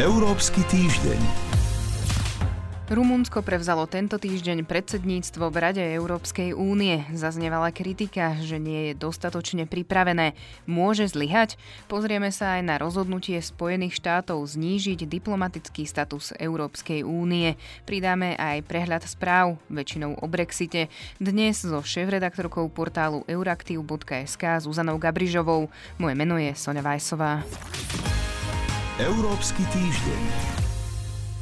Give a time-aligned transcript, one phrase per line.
[0.00, 1.20] Európsky týždeň.
[2.88, 7.04] Rumunsko prevzalo tento týždeň predsedníctvo v Rade Európskej únie.
[7.12, 10.32] Zaznievala kritika, že nie je dostatočne pripravené.
[10.64, 11.60] Môže zlyhať?
[11.84, 17.60] Pozrieme sa aj na rozhodnutie Spojených štátov znížiť diplomatický status Európskej únie.
[17.84, 20.88] Pridáme aj prehľad správ, väčšinou o Brexite.
[21.20, 25.68] Dnes so šéf-redaktorkou portálu euraktiv.sk Zuzanou Gabrižovou.
[26.00, 27.44] Moje meno je Sonja Vajsová.
[29.00, 30.59] Európsky týždeň.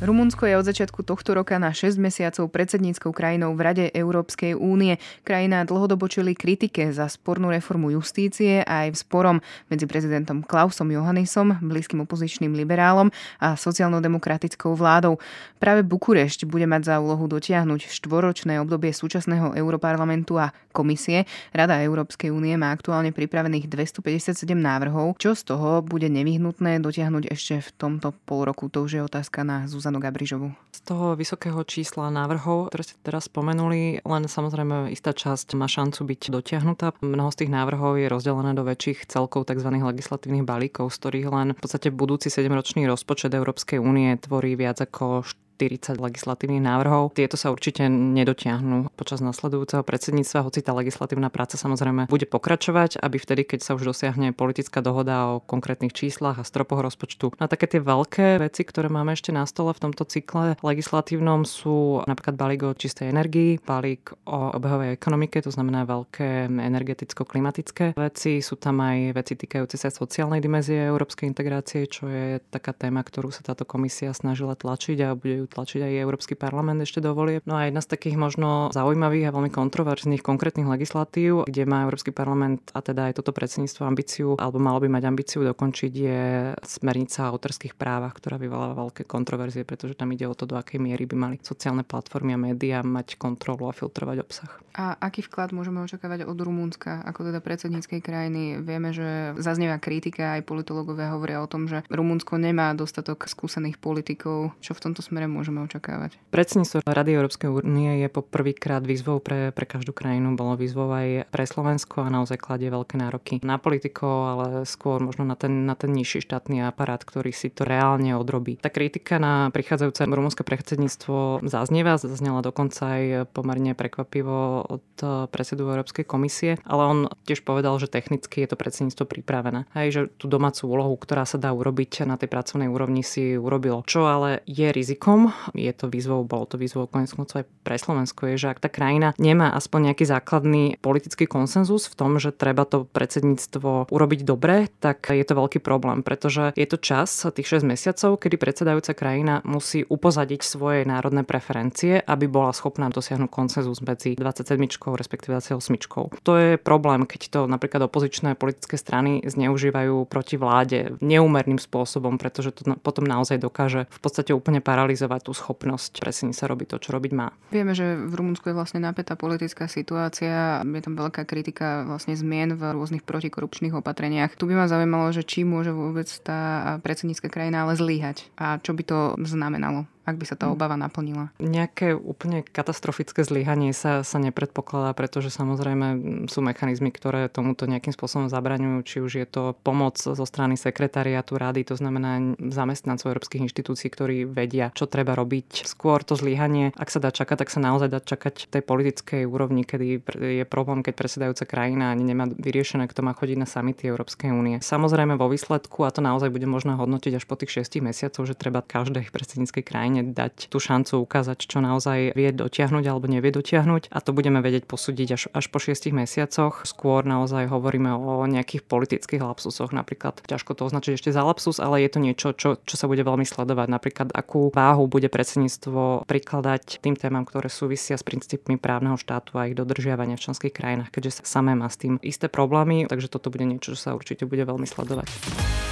[0.00, 4.96] Rumunsko je od začiatku tohto roka na 6 mesiacov predsedníckou krajinou v Rade Európskej únie.
[5.28, 9.36] Krajina dlhodobo čeli kritike za spornú reformu justície a aj v sporom
[9.68, 13.12] medzi prezidentom Klausom Johannisom, blízkym opozičným liberálom
[13.44, 15.20] a sociálno-demokratickou vládou.
[15.60, 21.28] Práve Bukurešť bude mať za úlohu dotiahnuť štvoročné obdobie súčasného Európarlamentu a komisie.
[21.52, 25.20] Rada Európskej únie má aktuálne pripravených 257 návrhov.
[25.20, 28.72] Čo z toho bude nevyhnutné dotiahnuť ešte v tomto pol roku?
[28.72, 30.54] To už je otázka na Zuzana Zuzanu Gabrižovu.
[30.70, 36.06] Z toho vysokého čísla návrhov, ktoré ste teraz spomenuli, len samozrejme istá časť má šancu
[36.06, 36.94] byť dotiahnutá.
[37.02, 39.66] Mnoho z tých návrhov je rozdelené do väčších celkov tzv.
[39.66, 45.26] legislatívnych balíkov, z ktorých len v podstate budúci 7-ročný rozpočet Európskej únie tvorí viac ako
[45.60, 47.12] 40 legislatívnych návrhov.
[47.12, 53.20] Tieto sa určite nedotiahnu počas nasledujúceho predsedníctva, hoci tá legislatívna práca samozrejme bude pokračovať, aby
[53.20, 57.36] vtedy, keď sa už dosiahne politická dohoda o konkrétnych číslach a stropoch rozpočtu.
[57.36, 62.00] Na také tie veľké veci, ktoré máme ešte na stole v tomto cykle legislatívnom sú
[62.08, 68.40] napríklad balík o čistej energii, balík o obehovej ekonomike, to znamená veľké energeticko-klimatické veci.
[68.40, 73.28] Sú tam aj veci týkajúce sa sociálnej dimenzie európskej integrácie, čo je taká téma, ktorú
[73.28, 77.42] sa táto komisia snažila tlačiť a bude ju tlačiť aj Európsky parlament ešte dovolie.
[77.44, 82.14] No a jedna z takých možno zaujímavých a veľmi kontroverzných konkrétnych legislatív, kde má Európsky
[82.14, 86.20] parlament a teda aj toto predsedníctvo ambíciu, alebo malo by mať ambíciu dokončiť, je
[86.62, 90.76] smernica o autorských právach, ktorá vyvoláva veľké kontroverzie, pretože tam ide o to, do akej
[90.76, 94.50] miery by mali sociálne platformy a médiá mať kontrolu a filtrovať obsah.
[94.76, 98.62] A aký vklad môžeme očakávať od Rumúnska ako teda predsedníckej krajiny?
[98.62, 104.54] Vieme, že zaznieva kritika, aj politológovia hovoria o tom, že Rumunsko nemá dostatok skúsených politikov.
[104.62, 106.20] Čo v tomto smere môžeme očakávať?
[106.28, 110.36] Predsedníctvo Rady Európskej únie je po prvýkrát výzvou pre, pre každú krajinu.
[110.36, 115.24] Bolo výzvou aj pre Slovensko a naozaj kladie veľké nároky na politikov, ale skôr možno
[115.24, 118.60] na ten, na ten nižší štátny aparát, ktorý si to reálne odrobí.
[118.60, 124.84] Tá kritika na prichádzajúce rumunské predsedníctvo zaznieva, zaznela dokonca aj pomerne prekvapivo od
[125.32, 129.64] predsedu Európskej komisie, ale on tiež povedal, že technicky je to predsedníctvo pripravené.
[129.72, 133.86] Hej, že tú domácu úlohu, ktorá sa dá urobiť na tej pracovnej úrovni, si urobilo.
[133.86, 138.30] Čo ale je rizikom, je to výzvou, bolo to výzvou konec koncov aj pre Slovensko,
[138.34, 142.64] je, že ak tá krajina nemá aspoň nejaký základný politický konsenzus v tom, že treba
[142.66, 147.66] to predsedníctvo urobiť dobre, tak je to veľký problém, pretože je to čas, tých 6
[147.66, 154.14] mesiacov, kedy predsedajúca krajina musí upozadiť svoje národné preferencie, aby bola schopná dosiahnuť konsenzus medzi
[154.14, 154.56] 27,
[154.96, 156.22] respektíve 28.
[156.22, 162.54] To je problém, keď to napríklad opozičné politické strany zneužívajú proti vláde neúmerným spôsobom, pretože
[162.54, 166.90] to potom naozaj dokáže v podstate úplne paralizovať tú schopnosť presne sa robiť to, čo
[166.94, 167.34] robiť má.
[167.50, 172.54] Vieme, že v Rumunsku je vlastne napätá politická situácia, je tam veľká kritika vlastne zmien
[172.54, 174.38] v rôznych protikorupčných opatreniach.
[174.38, 178.76] Tu by ma zaujímalo, že či môže vôbec tá predsednícka krajina ale zlíhať a čo
[178.76, 180.52] by to znamenalo ak by sa tá hm.
[180.56, 181.30] obava naplnila?
[181.38, 185.86] Nejaké úplne katastrofické zlyhanie sa, sa nepredpokladá, pretože samozrejme
[186.26, 191.36] sú mechanizmy, ktoré tomuto nejakým spôsobom zabraňujú, či už je to pomoc zo strany sekretariatu
[191.36, 195.68] rady, to znamená zamestnancov európskych inštitúcií, ktorí vedia, čo treba robiť.
[195.68, 199.62] Skôr to zlyhanie, ak sa dá čakať, tak sa naozaj dá čakať tej politickej úrovni,
[199.68, 200.02] kedy
[200.40, 204.58] je problém, keď predsedajúca krajina ani nemá vyriešené, kto má chodiť na samity Európskej únie.
[204.64, 208.38] Samozrejme vo výsledku, a to naozaj bude možné hodnotiť až po tých 6 mesiacoch, že
[208.38, 213.34] treba každej predsedníckej krajine krajine dať tú šancu ukázať, čo naozaj vie dotiahnuť alebo nevie
[213.34, 216.62] dotiahnuť a to budeme vedieť posúdiť až, až po šiestich mesiacoch.
[216.62, 221.82] Skôr naozaj hovoríme o nejakých politických lapsusoch, napríklad ťažko to označiť ešte za lapsus, ale
[221.82, 223.66] je to niečo, čo, čo sa bude veľmi sledovať.
[223.66, 229.50] Napríklad akú váhu bude predsedníctvo prikladať tým témam, ktoré súvisia s princípmi právneho štátu a
[229.50, 233.34] ich dodržiavania v členských krajinách, keďže sa samé má s tým isté problémy, takže toto
[233.34, 235.69] bude niečo, čo sa určite bude veľmi sledovať.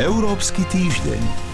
[0.00, 1.49] Európsky týždeň.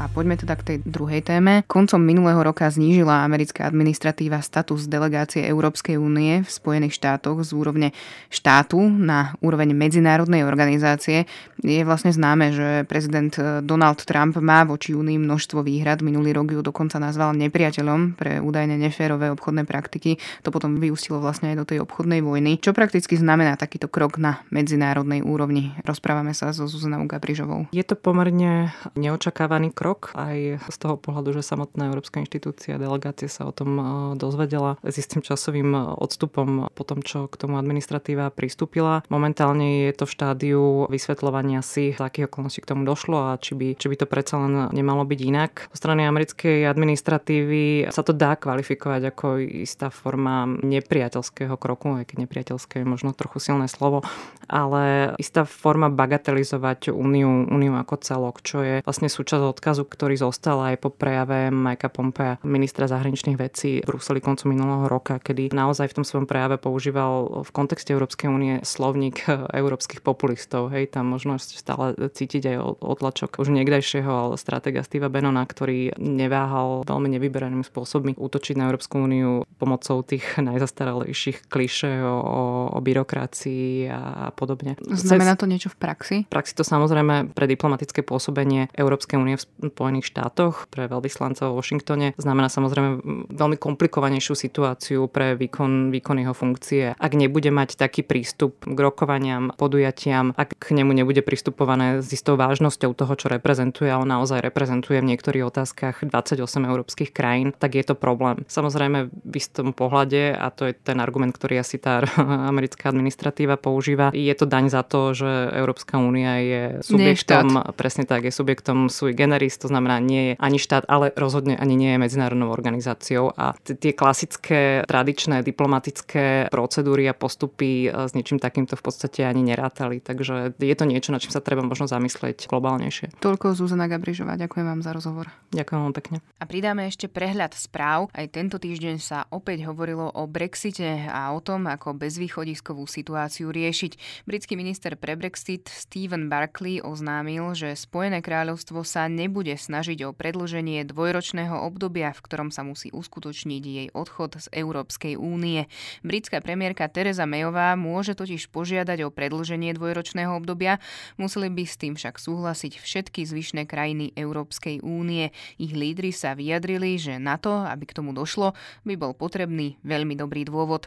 [0.00, 1.62] A poďme teda k tej druhej téme.
[1.70, 7.88] Koncom minulého roka znížila americká administratíva status delegácie Európskej únie v Spojených štátoch z úrovne
[8.26, 11.30] štátu na úroveň medzinárodnej organizácie.
[11.62, 13.30] Je vlastne známe, že prezident
[13.62, 16.02] Donald Trump má voči únii množstvo výhrad.
[16.02, 20.18] Minulý rok ju dokonca nazval nepriateľom pre údajne neférové obchodné praktiky.
[20.42, 22.58] To potom vyústilo vlastne aj do tej obchodnej vojny.
[22.58, 25.78] Čo prakticky znamená takýto krok na medzinárodnej úrovni?
[25.86, 27.70] Rozprávame sa so Zuzanou Gabrižovou.
[27.70, 33.28] Je to pomerne neočakávaný krok krok aj z toho pohľadu, že samotná Európska inštitúcia, delegácia
[33.28, 33.84] sa o tom e,
[34.16, 39.04] dozvedela s istým časovým odstupom po tom, čo k tomu administratíva pristúpila.
[39.12, 43.52] Momentálne je to v štádiu vysvetľovania si, z akých okolností k tomu došlo a či
[43.52, 45.52] by, či by to predsa len nemalo byť inak.
[45.68, 52.16] Zo strany americkej administratívy sa to dá kvalifikovať ako istá forma nepriateľského kroku, aj keď
[52.24, 54.00] nepriateľské je možno trochu silné slovo,
[54.48, 60.20] ale istá forma bagatelizovať úniu, úniu ako celok, čo je vlastne súčasť odkazu obrazu, ktorý
[60.20, 65.48] zostal aj po prejave Majka Pompea, ministra zahraničných vecí v Bruseli koncu minulého roka, kedy
[65.48, 69.24] naozaj v tom svojom prejave používal v kontexte Európskej únie slovník
[69.60, 70.68] európskych populistov.
[70.76, 77.08] Hej, tam možno stále cítiť aj otlačok už niekdajšieho stratega Steva Benona, ktorý neváhal veľmi
[77.16, 84.76] nevyberanými spôsobmi útočiť na Európsku úniu pomocou tých najzastaralejších kliše o, o byrokracii a podobne.
[84.84, 86.16] Znamená to niečo v praxi?
[86.28, 91.58] V praxi to samozrejme pre diplomatické pôsobenie Európskej únie v Spojených štátoch pre veľvyslancov v
[91.60, 92.90] Washingtone znamená samozrejme
[93.30, 96.96] veľmi komplikovanejšiu situáciu pre výkon, výkon jeho funkcie.
[96.98, 102.34] Ak nebude mať taký prístup k rokovaniam, podujatiam, ak k nemu nebude pristupované s istou
[102.34, 107.76] vážnosťou toho, čo reprezentuje, a on naozaj reprezentuje v niektorých otázkach 28 európskych krajín, tak
[107.76, 108.42] je to problém.
[108.48, 112.02] Samozrejme v istom pohľade, a to je ten argument, ktorý asi tá
[112.52, 118.24] americká administratíva používa, je to daň za to, že Európska únia je subjektom, presne tak,
[118.24, 122.02] je subjektom sui generis, to znamená nie je ani štát, ale rozhodne ani nie je
[122.02, 128.78] medzinárodnou organizáciou a t- tie klasické tradičné diplomatické procedúry a postupy e, s niečím takýmto
[128.78, 133.18] v podstate ani nerátali, takže je to niečo, na čím sa treba možno zamyslieť globálnejšie.
[133.18, 135.26] Toľko Zuzana Gabrižová, ďakujem vám za rozhovor.
[135.50, 136.16] Ďakujem vám pekne.
[136.38, 138.06] A pridáme ešte prehľad správ.
[138.14, 144.24] Aj tento týždeň sa opäť hovorilo o Brexite a o tom, ako bezvýchodiskovú situáciu riešiť.
[144.30, 150.86] Britský minister pre Brexit Stephen Barclay oznámil, že Spojené kráľovstvo sa nebude snažiť o predlženie
[150.86, 155.66] dvojročného obdobia, v ktorom sa musí uskutočniť jej odchod z Európskej únie.
[156.06, 160.78] Britská premiérka Teresa Mayová môže totiž požiadať o predlženie dvojročného obdobia,
[161.18, 165.34] museli by s tým však súhlasiť všetky zvyšné krajiny Európskej únie.
[165.58, 168.54] Ich lídry sa vyjadrili, že na to, aby k tomu došlo,
[168.86, 170.86] by bol potrebný veľmi dobrý dôvod.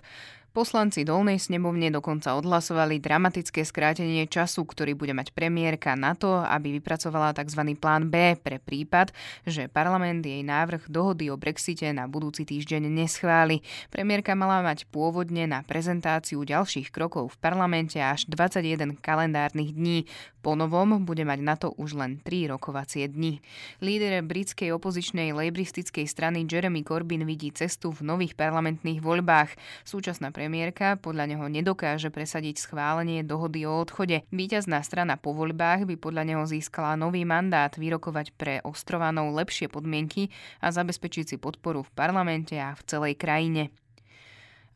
[0.56, 6.80] Poslanci dolnej snemovne dokonca odhlasovali dramatické skrátenie času, ktorý bude mať premiérka na to, aby
[6.80, 7.76] vypracovala tzv.
[7.76, 9.12] plán B pre prípad,
[9.44, 13.68] že parlament jej návrh dohody o Brexite na budúci týždeň neschváli.
[13.92, 20.08] Premiérka mala mať pôvodne na prezentáciu ďalších krokov v parlamente až 21 kalendárnych dní.
[20.40, 23.42] Po novom bude mať na to už len 3 rokovacie dni.
[23.84, 29.58] Líder britskej opozičnej lejbristickej strany Jeremy Corbyn vidí cestu v nových parlamentných voľbách.
[29.84, 34.22] Súčasná pre premiérka podľa neho nedokáže presadiť schválenie dohody o odchode.
[34.30, 40.30] Výťazná strana po voľbách by podľa neho získala nový mandát vyrokovať pre ostrovanou lepšie podmienky
[40.62, 43.74] a zabezpečiť si podporu v parlamente a v celej krajine.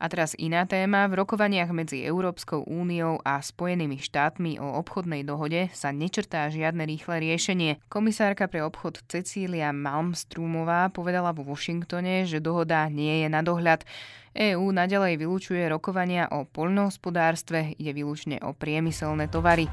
[0.00, 1.04] A teraz iná téma.
[1.12, 7.20] V rokovaniach medzi Európskou úniou a Spojenými štátmi o obchodnej dohode sa nečrtá žiadne rýchle
[7.20, 7.84] riešenie.
[7.92, 13.84] Komisárka pre obchod Cecília Malmstrúmová povedala vo Washingtone, že dohoda nie je na dohľad.
[14.32, 19.68] EÚ nadalej vylúčuje rokovania o poľnohospodárstve, ide výlučne o priemyselné tovary.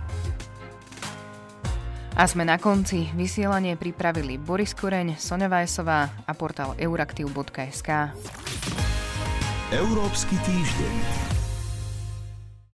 [2.18, 3.14] A sme na konci.
[3.14, 7.90] Vysielanie pripravili Boris Koreň, Sonja Vajsová a portál euraktiv.sk.
[9.76, 11.27] Európsky týždeň.